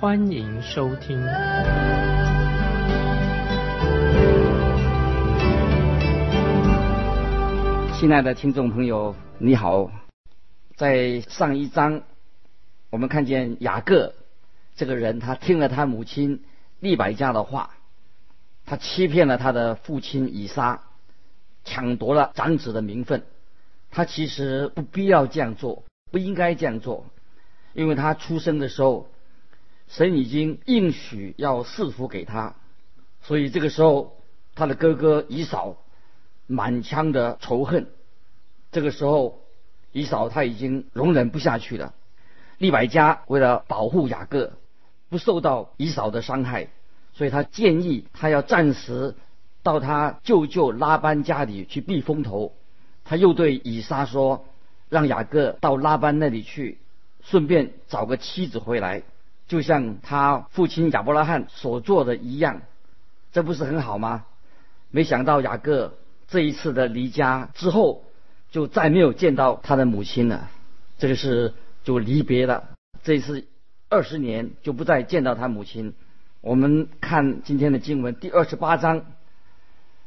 [0.00, 1.22] 欢迎收听。
[7.92, 9.90] 亲爱的听众朋友，你好。
[10.74, 12.00] 在上一章，
[12.88, 14.14] 我们看见雅各
[14.74, 16.44] 这个人，他听了他母亲
[16.78, 17.68] 利百加的话，
[18.64, 20.80] 他欺骗了他的父亲以撒，
[21.66, 23.22] 抢夺了长子的名分。
[23.90, 27.04] 他其实不必要这样做，不应该这样做，
[27.74, 29.06] 因为他出生的时候，
[29.90, 32.54] 神已经应许要赐福给他，
[33.20, 34.16] 所以这个时候
[34.54, 35.76] 他的哥哥以扫
[36.46, 37.86] 满腔的仇恨，
[38.72, 39.38] 这个时候。
[39.92, 41.94] 以扫他已经容忍不下去了。
[42.58, 44.52] 利百加为了保护雅各
[45.08, 46.68] 不受到以扫的伤害，
[47.12, 49.16] 所以他建议他要暂时
[49.64, 52.54] 到他舅舅拉班家里去避风头。
[53.02, 54.46] 他又对以撒说
[54.88, 56.78] ：“让雅各到拉班那里去，
[57.24, 59.02] 顺便找个妻子回来，
[59.50, 62.62] 就像他父亲亚伯拉罕所做的一样，
[63.32, 64.24] 这不是很好吗？”
[64.90, 65.98] 没想到雅各
[66.28, 68.04] 这一次的离家之后。
[68.52, 70.50] 就再没有见到他的母亲了，
[70.98, 71.54] 这个是
[71.84, 72.70] 就离别了。
[73.04, 73.46] 这一次
[73.88, 75.94] 二十年就不再见到他母亲。
[76.40, 79.06] 我们看今天的经文第二十八章，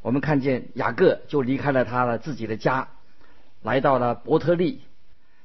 [0.02, 2.90] 我们看见雅各就离开了他的自己的家，
[3.62, 4.82] 来到了伯特利，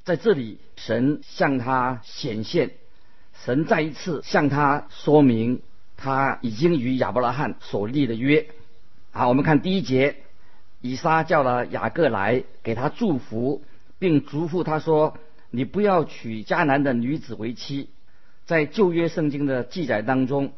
[0.03, 2.73] 在这里神向他显现，
[3.45, 5.63] 神再一次向他说明
[5.97, 8.47] 他已经与亚伯拉罕所立的约。
[9.11, 10.17] 好，我们看第一节。
[10.81, 13.65] 以撒叫了雅各来，给他祝福，
[13.99, 15.19] 并嘱咐他说
[15.51, 17.91] ：“你不要娶迦南的女子为妻。”
[18.47, 20.53] 在旧约圣经的记载当中，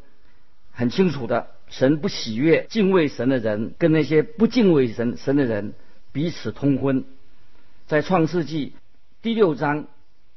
[0.71, 5.73] 很清楚的，神不喜悦敬畏神的人跟那些不敬畏神神的人
[6.11, 7.03] 彼此通婚。
[7.87, 8.75] 在创世纪
[9.23, 9.87] 第六章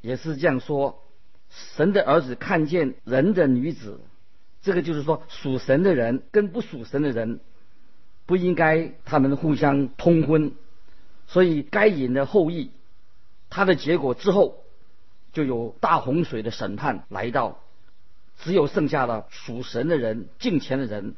[0.01, 1.04] 也是这样说：
[1.51, 4.01] 神的儿子看见人的女子，
[4.63, 7.41] 这个就是说属神的人跟不属神的人。
[8.27, 10.53] 不应该他们互相通婚，
[11.27, 12.71] 所以该隐的后裔，
[13.51, 14.65] 他的结果之后
[15.35, 17.59] 就有大洪水的审判来到，
[18.39, 21.17] 只有剩下了属神的人、敬虔的人，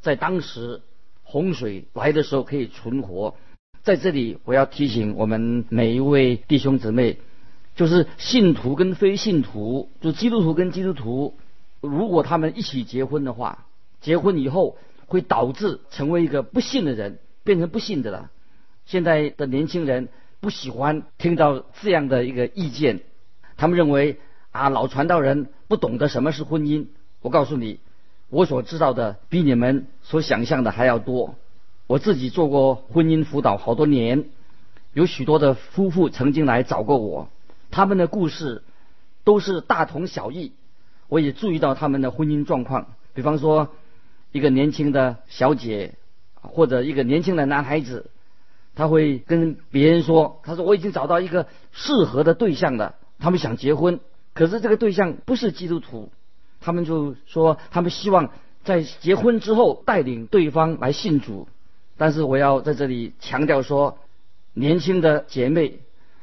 [0.00, 0.82] 在当时
[1.22, 3.36] 洪水来的时候可以存活。
[3.84, 7.18] 在这里，我要提醒我们每一位弟兄姊妹，
[7.74, 11.34] 就是信徒跟非信徒，就基督徒跟基督徒，
[11.80, 13.66] 如果他们一起结婚的话，
[14.00, 14.76] 结婚以后。
[15.10, 18.30] 会导致成为一个不信的人，变成不信的了。
[18.86, 23.00] 现在的年轻人不喜欢听到这样的一个意见，
[23.56, 24.20] 他们认为
[24.52, 26.86] 啊，老传道人不懂得什么是婚姻。
[27.22, 27.80] 我告诉你，
[28.28, 31.34] 我所知道的比你们所想象的还要多。
[31.88, 34.26] 我自己做过婚姻辅导好多年，
[34.92, 37.28] 有许多的夫妇曾经来找过我，
[37.70, 38.62] 他们的故事
[39.24, 40.52] 都是大同小异。
[41.08, 43.68] 我也注意到他们的婚姻状况，比方说。
[44.32, 45.96] 一个年轻的小姐，
[46.34, 48.12] 或者一个年轻的男孩子，
[48.76, 53.98] 他会跟别人说：“他说我已经找到一个适合的对象了，他们想结婚，
[54.32, 56.12] 可是这个对象不是基督徒，
[56.60, 58.30] 他们就说他们希望
[58.62, 61.48] 在结婚之后带领对方来信主。
[61.96, 63.98] 但是我要在这里强调说，
[64.54, 65.80] 年轻的姐妹，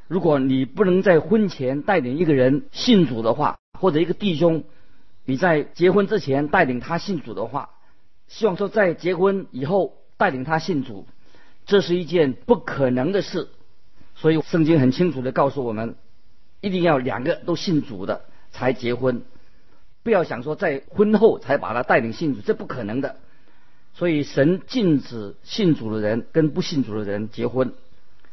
[0.07, 4.63] 如果你不能在婚前带领一个人信主的话，或者一个弟兄
[5.25, 7.69] 你在结婚之前带领他信主的话，
[8.27, 11.05] 希望说，在结婚以后带领他信主，
[11.65, 13.49] 这是一件不可能的事。
[14.15, 15.95] 所以圣经很清楚的告诉我们，
[16.61, 19.21] 一定要两个都信主的才结婚，
[20.03, 23.17] 不要想说在婚后才把他带领信主，这不可能的。
[23.93, 27.73] 所以神禁止信主的人跟不信主的人结婚，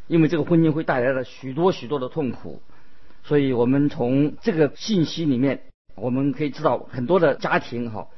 [0.06, 2.62] 因为这个婚姻会带来了许多许多的痛苦。
[3.22, 5.62] 所以我们从这个信息里面，
[5.94, 8.08] 我们可以知道很多的家庭哈。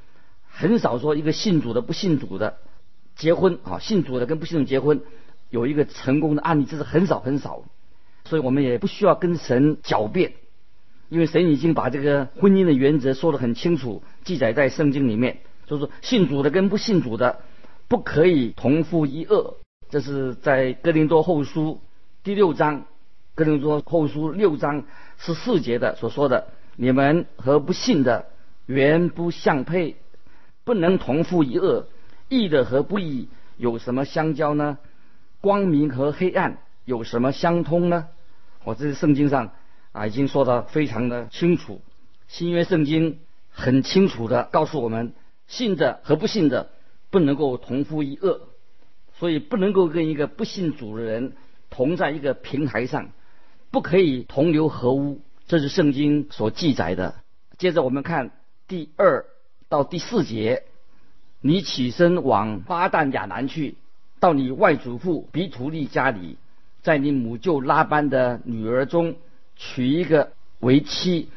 [0.49, 2.57] 很少说一个信主的不信主的
[3.15, 5.03] 结婚啊，信主的跟不信主结婚
[5.51, 7.63] 有一个成功的案例，这是很少很少。
[8.25, 10.33] 所以我们也不需要跟神狡辩，
[11.09, 17.43] 因为神已经把这个婚姻的原则说得很清楚，记载在圣经里面，就是信主的跟不信主的
[17.87, 19.59] 不可以同父一恶。
[19.89, 21.81] 这是在哥林多后书
[22.25, 22.87] 第六章，
[23.35, 24.85] 哥林多后书六章
[25.17, 28.27] 十四节的所说的：你们和不信的
[28.67, 29.97] 原不相配。
[30.65, 31.87] 不能同负一恶，
[32.29, 34.79] 义的和不义有什么相交呢？
[35.41, 38.09] 光明和黑暗有什么相通呢？
[38.65, 39.53] 我这是圣经上
[39.93, 41.81] 啊已经说的非常的清楚，
[42.27, 45.15] 新约圣经很清楚的告诉我们，
[45.47, 46.71] 信的和不信的
[47.11, 48.41] 不能够同负一恶，
[49.19, 51.33] 所以不能够跟一个不信主的人
[51.71, 53.11] 同在一个平台上，
[53.71, 57.17] 不可以同流合污，这是圣经所记载的。
[57.59, 58.31] 接着我们看
[58.69, 59.25] 第二
[59.69, 60.65] 到第四节，
[61.41, 63.77] 你起身往巴旦亚南去。
[64.19, 66.39] 到你外祖父比图利家里，
[66.81, 69.17] 在你母舅拉班的女儿中
[69.57, 71.29] 娶一个为妻，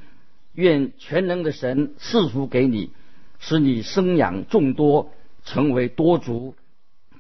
[0.54, 2.92] 愿全能的神赐福给你，
[3.38, 5.12] 使你生养众多，
[5.44, 6.56] 成为多族，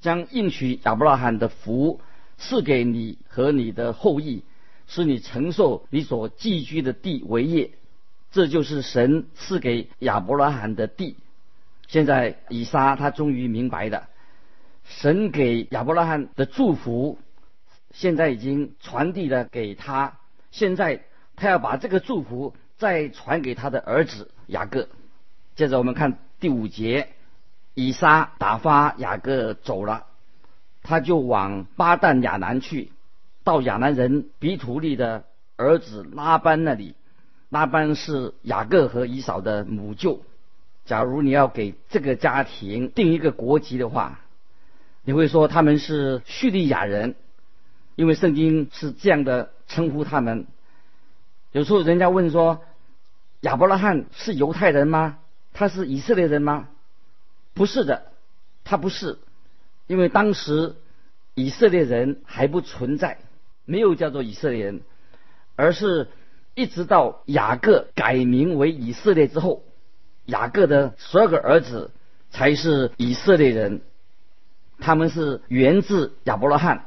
[0.02, 2.02] 将应许亚伯拉罕的福
[2.38, 4.44] 赐给你和你的后裔，
[4.88, 7.72] 使你承受你所寄居的地为业。
[8.32, 11.16] 这就是神赐给亚伯拉罕的地。
[11.88, 14.08] 现在以撒他终于明白了。
[14.86, 17.18] 神给亚伯拉罕的祝福，
[17.92, 20.18] 现在已经传递了给他。
[20.52, 21.04] 现在
[21.36, 24.88] 他要把这个祝福再传给他的儿子雅各。
[25.56, 27.10] 接着我们看第五节，
[27.80, 30.06] 以撒打发雅各走了，
[30.84, 32.92] 他就往巴旦亚南去，
[33.46, 35.24] 到亚南人比土利的
[35.56, 36.96] 儿子拉班那里。
[37.48, 40.22] 拉班是雅各和以扫的母舅。
[40.84, 44.20] 假如你要给这个家庭定一个国籍的话，
[45.06, 47.16] 你会说他们是叙利亚人，
[47.96, 50.48] 因为圣经是这样的称呼他们。
[51.54, 52.62] 有时候人家问说，
[53.40, 55.18] 亚伯拉罕是犹太人吗？
[55.54, 56.68] 他是以色列人吗？
[57.54, 58.12] 不是的，
[58.64, 59.18] 他不是，
[59.88, 60.76] 因为当时
[61.36, 63.18] 以色列人还不存在，
[63.66, 64.82] 没有叫做以色列人，
[65.56, 66.08] 而是
[66.56, 69.64] 一直到雅各改名为以色列之后，
[70.26, 71.92] 雅各的十二个儿子
[72.32, 73.82] 才是以色列人。
[74.82, 76.86] 他们是源自亚伯拉罕，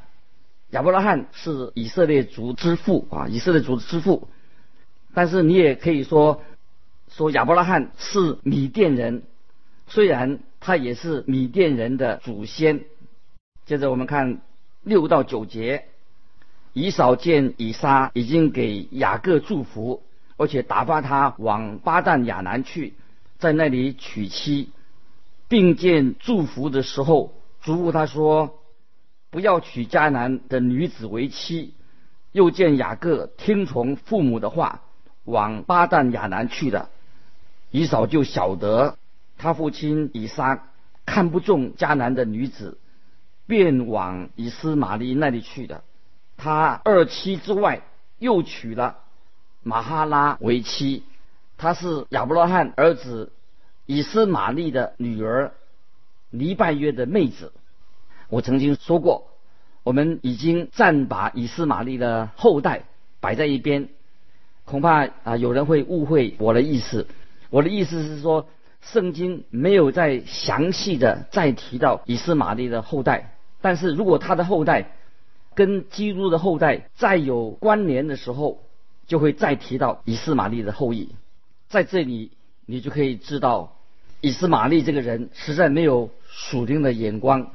[0.70, 4.28] 亚伯拉罕是以色列族之父啊，以色列族之父。
[5.12, 6.42] 但是你也可以说，
[7.10, 9.24] 说亚伯拉罕是米甸人，
[9.88, 12.84] 虽然他也是米甸人的祖先。
[13.66, 14.40] 接着我们看
[14.82, 15.86] 六到九节，
[16.72, 20.02] 以扫见以撒已经给雅各祝福，
[20.36, 22.94] 而且打发他往巴旦亚南去，
[23.38, 24.70] 在那里娶妻，
[25.48, 27.34] 并见祝福的时候。
[27.60, 28.58] 嘱咐他说
[29.30, 31.74] ：“不要娶迦南的女子为妻。”
[32.32, 34.80] 又见雅各听从父母的话，
[35.24, 36.88] 往巴旦亚南去了。
[37.70, 38.96] 以扫就晓得
[39.42, 40.68] 他父亲以撒
[41.04, 42.78] 看不中迦南的女子，
[43.48, 45.82] 便往以斯玛利那里去的。
[46.36, 47.82] 他二妻之外
[48.20, 48.98] 又娶了
[49.64, 51.02] 马哈拉为妻，
[51.58, 53.32] 她是亚伯拉罕儿子
[53.86, 55.52] 以斯玛利的女儿。
[56.30, 57.52] 黎拜约的妹子，
[58.28, 59.26] 我曾经说过，
[59.82, 62.84] 我们已经暂把以斯玛利的后代
[63.18, 63.88] 摆在一边，
[64.64, 67.08] 恐怕啊有人会误会我的意思。
[67.50, 68.46] 我的意思是说，
[68.82, 74.92] 圣经没有再详细的再提到以斯玛利的后代，但是如果他的后代
[75.54, 78.62] 跟基督的后代再有关联的时候，
[79.06, 81.14] 就会再提到以斯玛利的后裔。
[81.68, 82.32] 在这里，
[82.66, 83.76] 你就可以知道，
[84.20, 86.10] 以斯玛利这个人实在没有。
[86.34, 87.52] 属灵的眼光，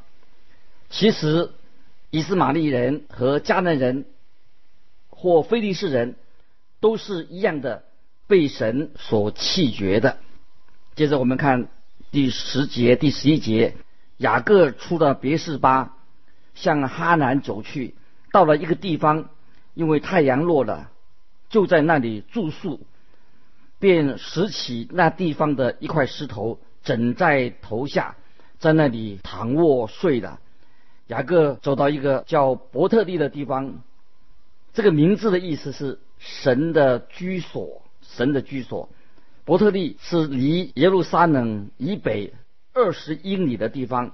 [0.91, 1.49] 其实
[2.11, 4.05] 以斯玛利人和迦南人
[5.09, 6.13] 或非利士人
[6.79, 7.85] 都是一样的
[8.27, 10.19] 被神所弃绝的。
[10.97, 11.67] 接着我们看
[12.09, 13.75] 第十节、第十一节，
[14.17, 15.95] 雅各出了别是巴，
[16.55, 17.93] 向哈南走去，
[18.31, 19.29] 到了一个地方，
[19.75, 20.89] 因为太阳落了，
[21.49, 22.79] 就在那里住宿，
[23.77, 28.15] 便拾起那地方的一块石头，枕在头下。
[28.57, 30.39] 在那里躺卧睡了。
[31.05, 33.83] 雅各走到一个叫伯特利的地方，
[34.73, 38.89] 这个名字的意思是神的居所，神的居所。
[39.47, 42.33] 伯特利是离耶路撒冷以北
[42.73, 44.11] 二十英里的地方。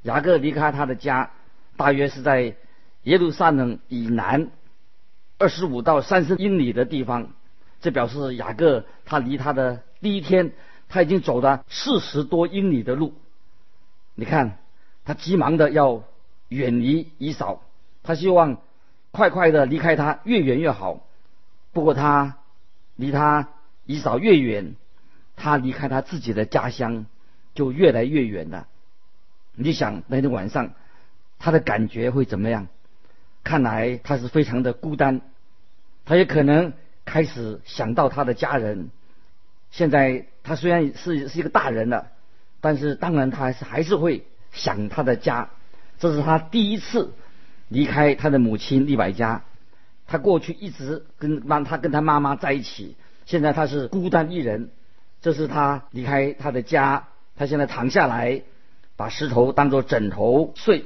[0.00, 1.32] 雅各离开他的家，
[1.76, 2.56] 大约是在
[3.02, 4.50] 耶路撒冷以南
[5.36, 7.28] 二十五到三十英里的地方。
[7.82, 10.52] 这表示雅各他离他的第一天，
[10.88, 13.12] 他已经走了四十多英里的路。
[14.14, 14.56] 你看，
[15.04, 16.04] 他急忙的要
[16.48, 17.60] 远离以扫，
[18.02, 18.56] 他希望
[19.10, 21.06] 快快的离开他，越远越好。
[21.74, 22.38] 不过他
[22.96, 23.50] 离他
[23.92, 24.74] 以扫越远，
[25.36, 27.06] 他离开他自己的家乡
[27.54, 28.66] 就越来越远了。
[29.54, 30.72] 你想那天晚上
[31.38, 32.68] 他的感觉会怎么样？
[33.42, 35.20] 看来他是非常的孤单，
[36.04, 36.72] 他也可能
[37.04, 38.90] 开始想到他的家人。
[39.70, 42.12] 现在他虽然是是一个大人了。
[42.62, 45.48] 但是当然他还是还是会想他的家。
[45.98, 47.14] 这是他第一次
[47.68, 49.44] 离开他的母亲利百家。
[50.06, 52.96] 他过去一直跟妈，他跟他妈妈在一起，
[53.30, 54.70] 现在他是孤单一人。
[55.20, 57.06] 这是他离开他的家，
[57.36, 58.42] 他现在躺下来，
[58.96, 60.84] 把石头当做枕头睡。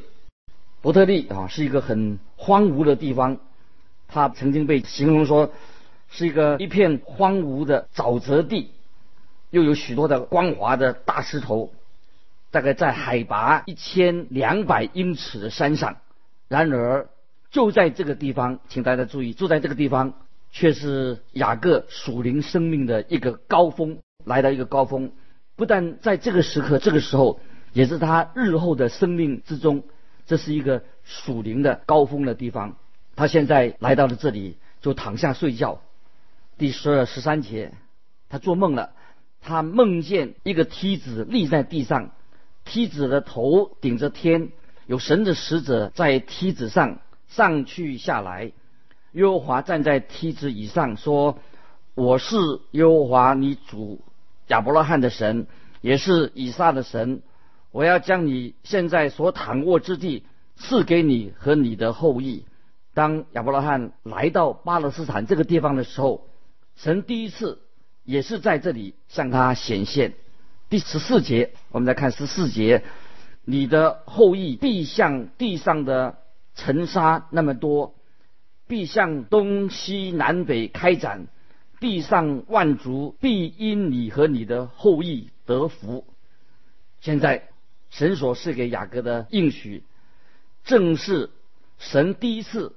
[0.83, 3.39] 伯特利啊，是一个很荒芜的地方，
[4.09, 5.53] 他曾经被形容说
[6.11, 8.73] 是一个一片荒芜的沼泽地，
[9.49, 11.73] 又有许多的光滑的大石头，
[12.51, 15.97] 大概在海拔一千两百英尺的山上。
[16.49, 17.09] 然而，
[17.51, 20.13] 就在这个地方，请大家注意，就在这个地方，
[20.55, 25.11] 却是雅各属灵生命的一个高峰，来到一个高峰。
[25.57, 27.41] 不但在这个时刻、这个时候，
[27.73, 29.83] 也是他日后的生命之中，
[30.27, 32.77] 这是一个属灵的高峰的地方。
[33.17, 35.83] 他现在来到了这里，就躺下睡觉。
[36.57, 37.73] 第十二、十三节，
[38.29, 38.93] 他做梦了，
[39.41, 42.13] 他梦见一个梯子立在地上，
[42.65, 44.53] 梯子的头顶着天，
[44.87, 47.01] 有神的使者在梯子上。
[47.27, 48.53] 上去下来，
[49.15, 51.39] 耶和华站在梯子以上，说
[51.95, 52.37] ：“我是
[52.73, 54.01] 耶和华你主
[54.49, 55.47] 亚伯拉罕的神，
[55.81, 57.23] 也是以撒的神。
[57.71, 60.25] 我要将你现在所躺卧之地
[60.57, 62.45] 赐给你和你的后裔。”
[62.93, 66.27] 当亚伯拉罕来到巴勒斯坦这个地方的时候，
[66.77, 67.61] 神第一次
[68.05, 70.15] 也是在这里向他显现。
[70.69, 72.83] 第十四节，我们再看十四节
[73.45, 76.19] ：“你的后裔必向地上的。”
[76.57, 77.95] 尘沙那么多，
[78.75, 81.29] 必向东西南北开展，
[81.79, 86.05] 地上万族必因你和你的后裔得福。
[87.01, 87.51] 现在
[87.89, 89.85] 神所赐给雅各的应许，
[90.65, 91.31] 正是
[91.79, 92.75] 神第一次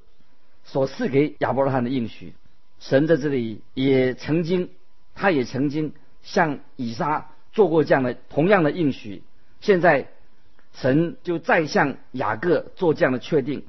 [0.63, 2.36] 所赐给亚伯拉罕的应许。
[2.80, 4.70] 神在这里也曾经，
[5.16, 9.24] 他也曾经向以撒做过这样的同样的应许。
[9.62, 10.10] 现在。
[10.74, 13.63] 神就再向雅各做这样的确定，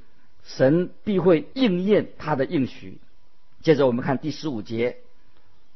[0.49, 2.99] 神必会应验他的应许。
[3.61, 4.97] 接着我们看第十五节，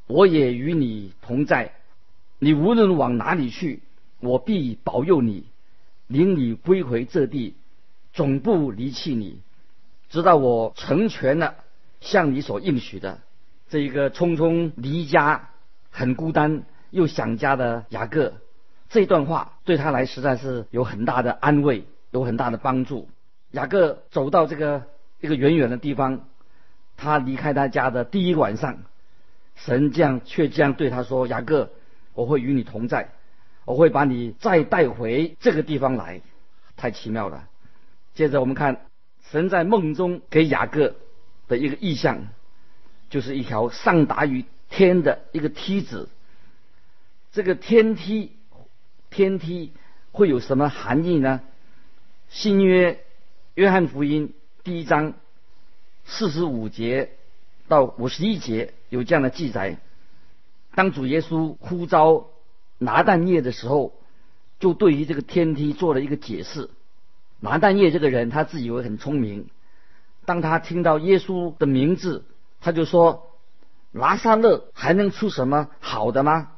[0.07, 1.73] 我也与你同在，
[2.39, 3.83] 你无论往哪里去，
[4.19, 5.45] 我必保佑你，
[6.07, 7.53] 领你归回这地，
[8.13, 9.41] 总不离弃你，
[10.09, 11.55] 直到我成全了
[12.01, 13.19] 向你所应许的。
[13.69, 15.49] 这一个匆匆离家、
[15.91, 18.33] 很孤单又想家的雅各。
[18.89, 23.07] 这段话对他来实在是有很大的安慰，有很大的帮助。
[23.53, 24.83] 雅各走到这个
[25.21, 26.27] 一个远远的地方，
[26.97, 28.79] 他离开他家的第一晚上，
[29.55, 31.69] 神这样却这样对他说：“雅各，
[32.13, 33.11] 我会与你同在，
[33.65, 36.21] 我会把你再带回这个地方来。”
[36.75, 37.47] 太奇妙了。
[38.15, 38.87] 接着我们看
[39.29, 40.95] 神在梦中给雅各
[41.47, 42.27] 的一个意象，
[43.09, 46.09] 就是一条上达于天的一个梯子，
[47.31, 48.31] 这个天梯。
[49.11, 49.73] 天梯
[50.11, 51.41] 会有什么含义呢？
[52.29, 53.02] 新约
[53.55, 54.33] 约翰福音
[54.63, 55.13] 第一章
[56.05, 57.11] 四十五节
[57.67, 59.77] 到五十一节有这样的记载：
[60.73, 62.29] 当主耶稣呼召
[62.79, 63.93] 拿但业的时候，
[64.59, 66.71] 就对于这个天梯做了一个解释。
[67.41, 69.47] 拿但业这个人他自以为很聪明，
[70.25, 72.25] 当他听到耶稣的名字，
[72.59, 73.37] 他就说
[73.93, 76.53] ：“拿撒勒还能出什么好的吗？”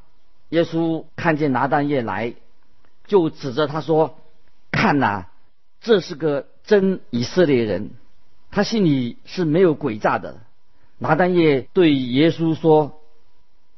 [0.47, 2.35] 耶稣看见拿但业来。
[3.05, 4.17] 就指着他说
[4.71, 5.27] ：“看呐，
[5.85, 7.91] 这是个真以色列人，
[8.49, 10.41] 他心里是没有诡诈的。”
[10.97, 12.99] 拿单叶对耶稣说：“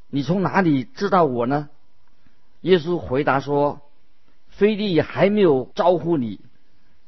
[0.10, 1.68] 你从哪里知道我呢？”
[2.62, 3.82] 耶稣回答说
[4.48, 6.40] ：“菲利还没有招呼你，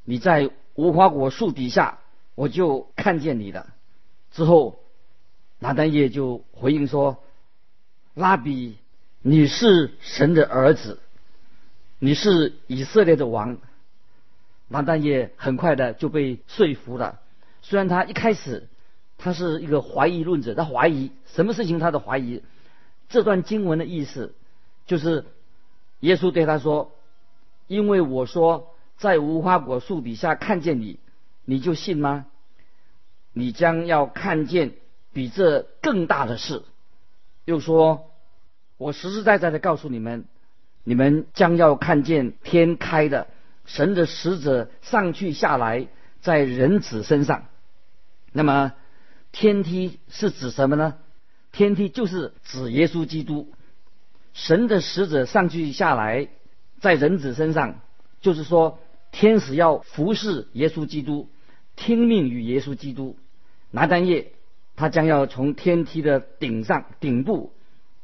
[0.03, 1.99] 你在无花果树底下，
[2.35, 3.67] 我就看见你了。”
[4.33, 4.79] 之后，
[5.59, 7.23] 拿单叶就回应说
[8.15, 8.75] ：“拉比，
[9.21, 10.99] 你是神的儿子。”
[11.99, 13.57] 你是以色列的王，
[14.69, 17.19] 拿但业很快的就被说服了。
[17.61, 18.69] 虽然他一开始
[19.17, 22.41] 他是一个怀疑论者，他怀疑什么事情，他的怀疑。
[23.09, 24.33] 这段经文的意思
[24.85, 25.25] 就是
[25.99, 26.93] 耶稣对他说
[27.67, 30.99] ：“因为我说在无花果树底下看见你，
[31.43, 32.27] 你就信吗？
[33.33, 34.73] 你将要看见
[35.11, 36.63] 比这更大的事。”
[37.45, 38.11] 又说
[38.77, 40.25] ：“我实实在在的告诉你们。”
[40.85, 43.27] 你们将要看见天开的，
[43.69, 45.89] 神的使者上去下来，
[46.21, 47.45] 在人子身上。
[48.33, 48.73] 那么，
[49.31, 50.95] 天梯是指什么呢？
[51.51, 53.53] 天梯就是指耶稣基督。
[54.33, 56.29] 神的使者上去下来，
[56.79, 57.79] 在人子身上，
[58.21, 58.79] 就是说，
[59.11, 61.29] 天使要服侍耶稣基督，
[61.75, 63.17] 听命于耶稣基督。
[63.69, 64.33] 拿单叶，
[64.75, 67.53] 他将要从天梯的顶上顶部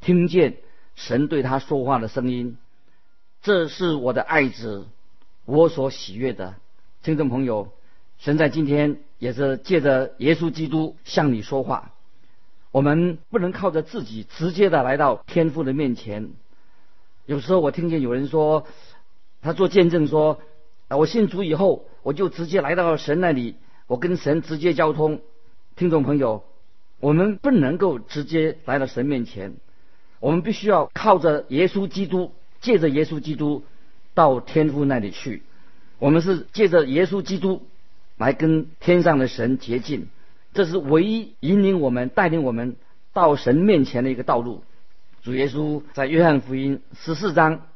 [0.00, 0.58] 听见
[0.94, 2.56] 神对他说话的声音。
[3.42, 4.86] 这是我的爱子，
[5.46, 6.56] 我所喜悦的。
[7.02, 7.72] 听众朋友，
[8.18, 11.92] 神在今天也是借着耶稣基督向你说话。
[12.72, 16.30] 我们不能靠着自己直接的来到天父的面前。
[17.26, 18.66] 有时候我听见有人说，
[19.40, 20.40] 他做见证说，
[20.88, 23.54] 我信主以后，我就直接来到神那里，
[23.86, 25.20] 我跟神直接交通。
[25.76, 26.42] 听众朋友，
[26.98, 29.54] 我们不能够直接来到神面前，
[30.18, 32.32] 我们必须要靠着耶稣基督。
[32.58, 33.62] 借着耶稣基督
[34.16, 35.42] 到天父那里去，
[35.98, 37.66] 我们是借着耶稣基督
[38.16, 40.08] 来跟天上的神接近，
[40.54, 42.76] 这是唯一引领我们、带领我们
[43.12, 44.64] 到神面前的一个道路。
[45.22, 47.66] 主耶稣在约翰福音十四章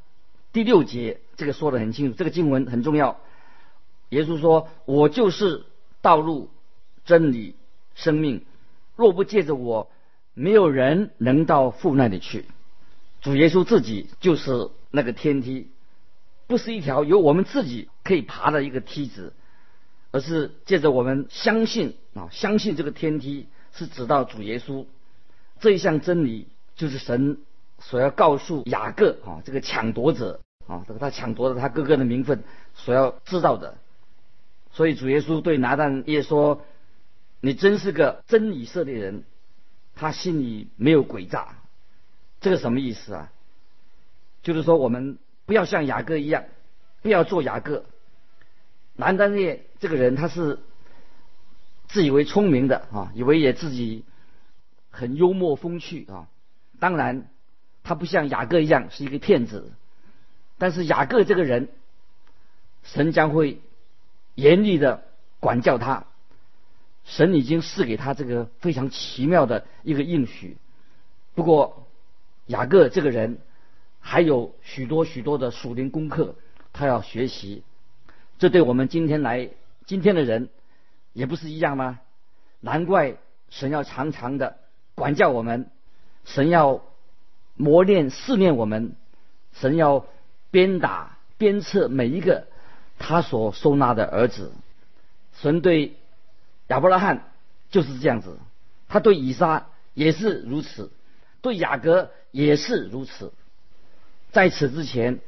[0.51, 3.21] 第六节，这个说的很清楚，这个经文很重要。
[4.09, 5.65] 耶稣说：“我就是
[6.01, 6.49] 道路、
[7.05, 7.55] 真理、
[7.95, 8.47] 生命，
[8.97, 9.91] 若不借着我，
[10.33, 12.47] 没有人能到父那里去。”
[13.21, 15.69] 主耶稣自己就是那个天梯，
[16.51, 19.33] 不是一条由我们自己可以爬的一个梯子，
[20.11, 24.85] 而是借着我们相信啊，相信这个天梯是指到主耶稣
[25.61, 27.39] 这一项真理，就是神
[27.79, 32.43] 所要告诉雅各啊，这个抢夺者啊，这个他抢夺了他哥哥的名分
[32.75, 33.79] 所要知道的。
[34.73, 36.63] 所以主耶稣对拿但业说
[37.41, 39.23] ：“你真是个真以色列人，
[39.95, 41.59] 他心里没有诡诈。”
[42.43, 43.31] 这个什么意思啊？
[44.43, 45.19] 就是说，我们
[45.51, 46.45] 不要像雅各一样，
[47.03, 47.85] 不要做雅各。
[48.95, 50.61] 南丹业这个人，他是
[51.89, 54.05] 自以为聪明的啊，以为也自己
[54.91, 56.29] 很幽默风趣啊。
[56.79, 57.27] 当然，
[57.83, 59.73] 他不像雅各一样是一个骗子。
[60.57, 61.69] 但是雅各这个人，
[62.85, 63.61] 神将会
[64.37, 65.03] 严厉的
[65.41, 66.05] 管教他。
[67.05, 70.59] 神已经赐给他这个非常奇妙的一个应许。
[71.35, 71.89] 不过，
[72.47, 73.41] 雅各这个人
[74.01, 76.35] 还有许多许多的属灵功课，
[76.73, 77.63] 他要学习。
[78.39, 79.51] 这对我们今天来
[79.87, 80.49] 今天的人
[81.13, 82.01] 也不是一样吗？
[82.61, 83.19] 难怪
[83.51, 84.59] 神要常常的
[84.95, 85.71] 管教我们，
[86.25, 86.83] 神要
[87.55, 88.97] 磨练试炼我们，
[89.53, 90.07] 神要
[90.51, 92.47] 鞭打鞭策每一个
[92.99, 94.53] 他所收纳的儿子。
[95.35, 95.95] 神对
[96.69, 97.31] 亚伯拉罕
[97.71, 98.39] 就是这样子，
[98.89, 100.91] 他对以撒也是如此，
[101.43, 102.11] 对雅各。
[102.33, 103.33] 也是如此，
[104.33, 105.21] 在此之前，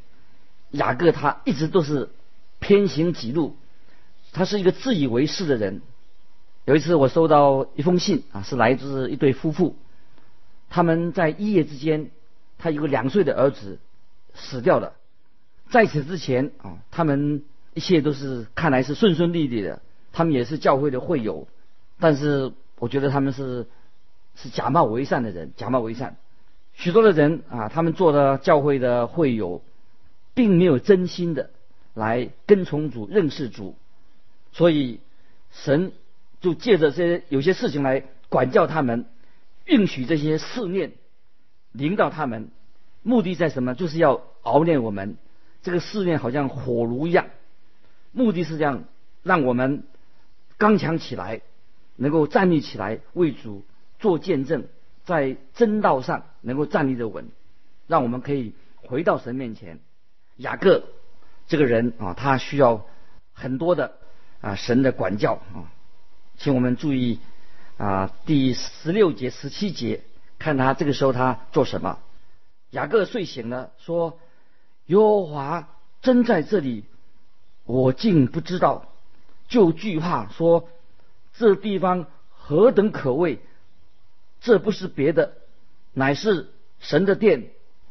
[0.70, 2.10] 雅各他一直都是
[2.60, 3.56] 偏行己路，
[4.32, 5.82] 他是一个自以为是的人。
[6.64, 9.76] 有一次我收到一封信啊，是来自一对夫妇，
[10.70, 12.10] 他们在一夜之间，
[12.58, 13.80] 他有个两岁的儿子
[14.34, 14.94] 死掉了。
[15.70, 17.42] 在此之前啊，他们
[17.74, 21.48] 一切都是看来是顺顺利利的，他们也是教会的会友，
[21.98, 23.66] 但是我觉得他们是
[24.36, 26.16] 是假冒为善的人，假冒为善。
[26.74, 29.62] 许多的人啊，他们做的教会的会友，
[30.34, 31.50] 并没有真心的
[31.94, 33.76] 来跟从主、认识主，
[34.52, 35.00] 所以
[35.50, 35.92] 神
[36.40, 39.04] 就借着这些有些事情来管教他们，
[39.66, 40.92] 允许这些试炼
[41.70, 42.48] 临到他们，
[43.02, 43.74] 目的在什么？
[43.74, 45.16] 就是要熬炼我们。
[45.62, 47.26] 这个试炼好像火炉一样，
[48.10, 48.84] 目的是这样，
[49.22, 49.84] 让我们
[50.58, 51.42] 刚强起来，
[51.94, 53.62] 能够站立起来，为主
[54.00, 54.64] 做见证。
[55.04, 57.28] 在真道上能够站立的稳，
[57.86, 59.80] 让我们可以回到神面前。
[60.36, 60.84] 雅各
[61.46, 62.86] 这个人啊，他需要
[63.32, 63.94] 很多的
[64.40, 65.72] 啊神的管教啊，
[66.38, 67.20] 请我们注意
[67.76, 70.02] 啊第十六节、十七节，
[70.38, 71.98] 看他这个时候他做什么。
[72.70, 74.18] 雅各睡醒了，说
[74.86, 75.68] ：“耶和华
[76.00, 76.84] 真在这里，
[77.64, 78.88] 我竟不知道。”
[79.48, 80.70] 就惧怕说
[81.34, 83.40] ：“这地方何等可畏！”
[84.42, 85.34] 这不是别的，
[85.92, 86.48] 乃是
[86.80, 87.50] 神的殿，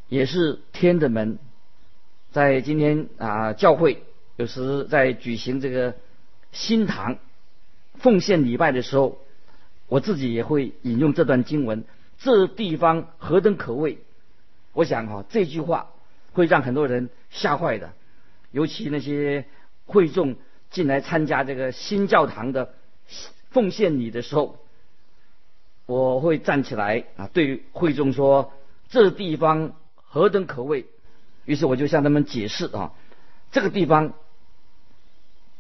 [0.10, 1.40] 也是天的门。
[2.32, 4.04] 在今天啊，教会
[4.36, 5.96] 有时在举行这个
[6.52, 7.20] 新堂
[7.96, 9.18] 奉献礼拜的时候，
[9.88, 11.86] 我自己也会引用这段经文
[12.20, 14.00] ：“这地方何等可畏！”
[14.74, 15.94] 我想哈，这句话
[16.34, 17.94] 会让很多人吓坏的，
[18.52, 19.46] 尤其那些
[19.86, 20.36] 会众
[20.70, 22.74] 进来参加这个新教堂的
[23.52, 24.58] 奉献礼的时候。
[25.86, 28.54] 我会站起来啊，对会众说
[28.90, 30.86] ：“这地方何等可畏！”
[31.44, 32.94] 于是我就向他们解释啊，
[33.52, 34.14] 这个地方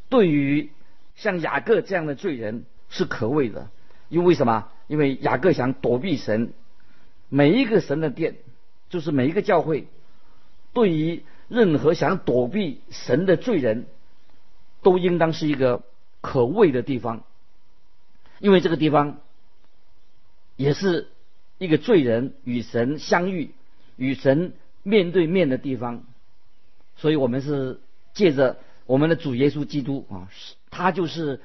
[0.07, 0.69] 对于
[1.15, 3.69] 像雅各这样的罪人是可畏的，
[4.07, 4.69] 因为什么？
[4.88, 6.53] 因为雅各想躲避神，
[7.27, 8.36] 每一个神的殿，
[8.89, 9.88] 就是每一个教会，
[10.71, 13.88] 对于任何想躲避神的罪人，
[14.81, 15.81] 都应当是一个
[16.21, 17.23] 可畏的地方，
[18.39, 19.19] 因为这个地方。
[20.62, 21.08] 也是
[21.58, 23.52] 一个罪人与神相遇、
[23.95, 26.04] 与神面对面的地方。
[26.95, 27.80] 所以我们是
[28.13, 30.30] 借着我们的主耶稣基督啊，
[30.69, 31.41] 他就是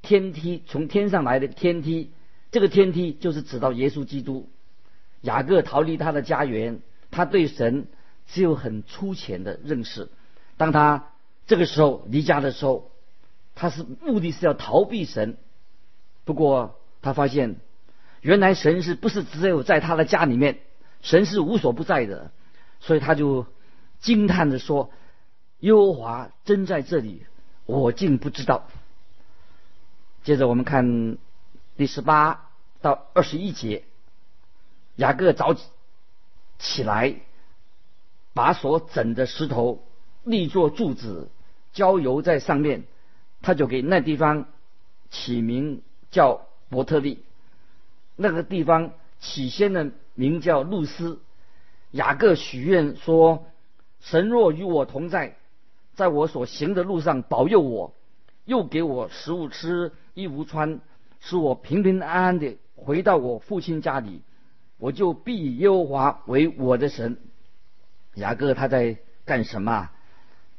[0.00, 2.10] 天梯，从天上来的天梯。
[2.50, 4.48] 这个天梯就是指到耶稣基督。
[5.20, 7.86] 雅各逃离他的家园，他对神
[8.26, 10.08] 只有很粗浅的认识。
[10.56, 11.12] 当他
[11.46, 12.90] 这个时候离家的时候，
[13.54, 15.36] 他是目的是要逃避神。
[16.24, 17.56] 不过他发现，
[18.24, 20.60] 原来神是不是只有在他的家里面？
[21.02, 22.30] 神是无所不在的，
[22.80, 23.44] 所以他就
[24.00, 24.90] 惊叹着说
[25.60, 27.26] ：“耶和华真在这里，
[27.66, 28.66] 我竟不知道。”
[30.24, 31.18] 接着我们看
[31.76, 32.48] 第十八
[32.80, 33.84] 到二十一节，
[34.96, 35.54] 雅各早
[36.58, 37.16] 起来，
[38.32, 39.86] 把所整的石头
[40.22, 41.28] 立作柱子，
[41.74, 42.84] 浇油在上面，
[43.42, 44.46] 他就给那地方
[45.10, 47.22] 起名叫伯特利。
[48.16, 49.90] 那个地方起先的。
[50.16, 51.18] 名叫路斯，
[51.90, 53.46] 雅各许愿说
[54.00, 55.34] ：“神若与我同在，
[55.96, 57.92] 在我所行的路上保佑我，
[58.44, 60.78] 又给我食物吃、衣服穿，
[61.18, 64.22] 使我平平安安的回到我父亲家里，
[64.78, 67.16] 我就必以耶和华为我的神。”
[68.14, 69.90] 雅各他在干什么？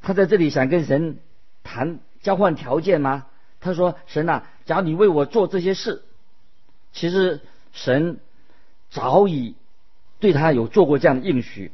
[0.02, 1.20] 他在这里想跟神
[1.64, 3.28] 谈交换条件吗？
[3.62, 6.04] 他说：“神啊，假如你为我做这些事，
[6.96, 8.18] 其实神。”
[8.92, 9.56] 早已
[10.20, 11.74] 对他有做过这样的应许，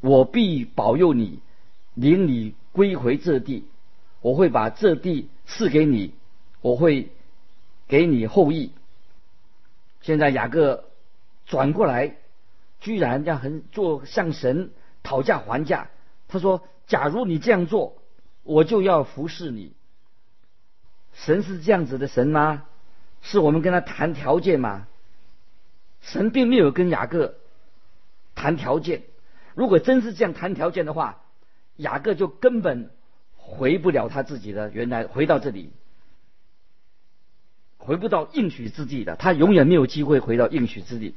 [0.00, 1.38] 我必保佑你，
[1.94, 3.64] 领你归回这地，
[4.20, 6.12] 我会把这地赐给你，
[6.60, 7.12] 我会
[7.88, 8.72] 给你后裔。
[10.02, 10.84] 现在雅各
[11.46, 12.16] 转过来，
[12.78, 14.70] 居然要很做向神
[15.02, 15.88] 讨价还价。
[16.28, 17.96] 他说：“假如你这样做，
[18.42, 19.72] 我就要服侍你。”
[21.14, 22.66] 神是这样子的神吗？
[23.22, 24.86] 是我们跟他谈条件吗？
[26.00, 27.34] 神并没有跟雅各
[28.34, 29.02] 谈条件。
[29.54, 31.22] 如果真是这样谈条件的话，
[31.76, 32.90] 雅各就根本
[33.36, 35.72] 回不了他自己的原来，回到这里，
[37.76, 39.16] 回不到应许之地的。
[39.16, 41.14] 他永远没有机会回到应许之地。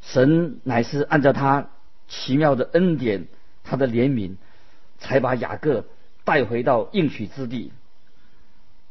[0.00, 1.70] 神乃是按照他
[2.06, 3.26] 奇妙的恩典，
[3.64, 4.36] 他的怜悯，
[4.98, 5.84] 才把雅各
[6.24, 7.72] 带回到应许之地。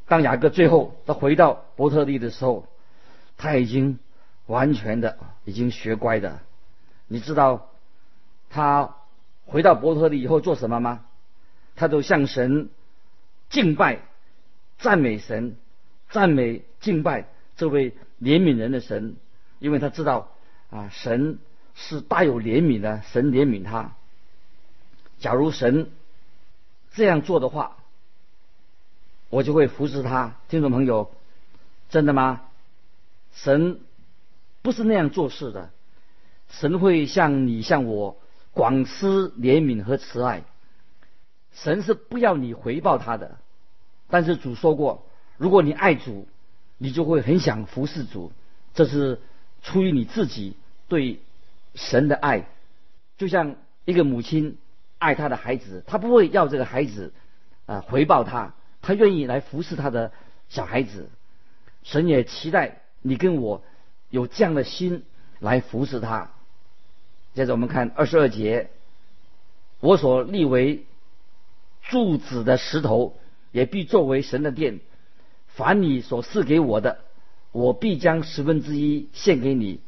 [0.08, 2.68] 当雅各最后他回到伯特利的时候，
[3.38, 4.00] 他已经。
[4.48, 6.40] 完全的已经学乖的，
[7.10, 7.68] 你知道
[8.50, 8.96] 他
[9.46, 11.04] 回到伯特利以后做什么吗？
[11.76, 12.70] 他都向神
[13.50, 14.00] 敬拜、
[14.80, 15.58] 赞美神、
[16.10, 17.92] 赞美敬拜这位
[18.22, 19.18] 怜悯人的神，
[19.60, 20.32] 因为他知道
[20.70, 21.40] 啊，神
[21.76, 23.96] 是大有怜悯的，神怜悯他。
[25.20, 25.92] 假如神
[26.94, 27.77] 这样做的话，
[29.30, 30.36] 我就会服侍他。
[30.50, 31.12] 听众朋友，
[31.90, 32.42] 真的吗？
[33.34, 33.82] 神。
[34.64, 35.70] 不是那样做事的，
[36.50, 38.18] 神会向你、向我
[38.52, 40.44] 广施怜悯和慈爱。
[41.54, 43.38] 神是不要你回报他的，
[44.10, 45.06] 但是主说过，
[45.38, 46.28] 如果你爱主，
[46.78, 48.34] 你就会很想服侍主。
[48.74, 49.22] 这是
[49.62, 50.58] 出于你自己
[50.90, 51.22] 对
[51.74, 52.50] 神的爱，
[53.18, 54.58] 就像一个母亲
[54.98, 57.14] 爱她的孩子，她不会要这个孩子
[57.68, 60.12] 啊回报她，他愿意来服侍他的
[60.50, 61.10] 小孩子。
[61.84, 63.64] 神也期待你跟我。
[64.10, 65.04] 有这样的心
[65.40, 66.32] 来服侍他。
[67.34, 68.70] 接着我们看二十二节，
[69.82, 70.86] 我所立为
[71.82, 73.18] 柱子的石头，
[73.52, 74.80] 也必作为神的殿。
[75.48, 77.00] 凡你所赐给我的，
[77.52, 79.82] 我必将十分之一献给你。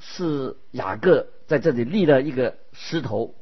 [0.00, 3.36] 是雅各在这里立了一个石头，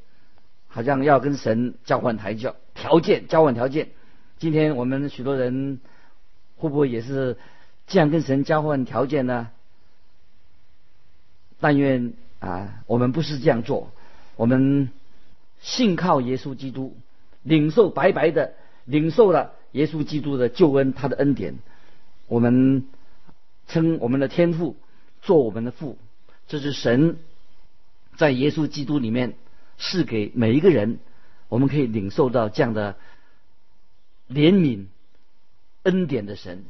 [0.66, 3.88] 好像要跟神交换台教条件，交换条件。
[4.38, 5.80] 今天我们许多人
[6.56, 7.36] 会不会也是？
[7.88, 9.48] 这样跟神交换条件呢？
[11.58, 13.90] 但愿啊，我们不是这样做。
[14.36, 14.90] 我们
[15.62, 16.94] 信靠耶稣基督，
[17.42, 18.52] 领受白白的
[18.84, 21.54] 领受了耶稣基督的救恩，他的恩典。
[22.26, 22.84] 我们
[23.68, 24.76] 称我们的天父
[25.22, 25.96] 做我们的父，
[26.46, 27.16] 这是神
[28.18, 29.32] 在耶稣基督里面
[29.78, 30.98] 是给每一个人，
[31.48, 32.96] 我们可以领受到这样的
[34.28, 34.86] 怜悯
[35.82, 36.64] 恩典的神。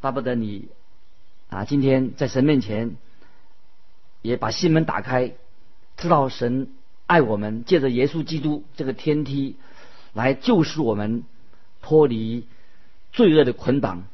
[0.00, 0.68] 巴不得你
[1.48, 2.96] 啊，今天在神面前
[4.22, 5.32] 也把心门打开，
[5.96, 6.68] 知道神
[7.06, 9.56] 爱我们，借着耶稣基督这个天梯
[10.12, 11.24] 来救赎我们，
[11.82, 12.46] 脱离
[13.12, 14.04] 罪恶的捆绑，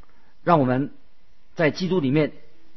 [0.44, 0.92] 让我们
[1.55, 2.33] 在基督里面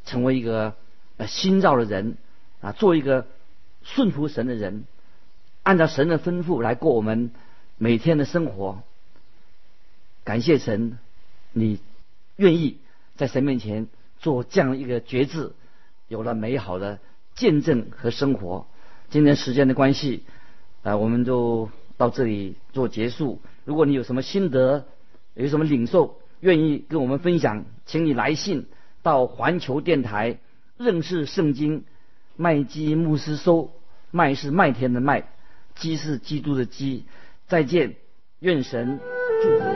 [0.06, 0.76] 成为一个
[1.18, 2.18] 呃新造的人
[2.62, 3.28] 啊，做一个
[3.84, 4.86] 顺服神的人，
[5.64, 7.32] 按照神的吩咐来过我们
[7.78, 8.84] 每天的生活。
[10.26, 10.98] 感谢神，
[11.54, 11.80] 你
[12.36, 12.80] 愿意。
[13.16, 13.88] 在神面前
[14.20, 15.54] 做这样一个决志，
[16.10, 17.00] 有了美好的
[17.34, 18.68] 见证和生活。
[19.10, 20.24] 今天时间的关系，
[20.84, 23.40] 啊，我们就到这里做结束。
[23.64, 24.86] 如果你有什么心得，
[25.34, 28.68] 有什么领受，愿意跟我们分享，请你来信
[29.02, 30.40] 到环球电台
[30.76, 31.86] 认识圣经
[32.36, 33.72] 麦基牧师收。
[34.12, 35.30] 麦是麦田的麦，
[35.76, 37.06] 基是基督的基。
[37.48, 37.96] 再见，
[38.40, 39.00] 愿神
[39.42, 39.75] 祝福。